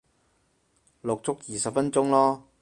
[1.03, 2.47] 錄足二十分鐘咯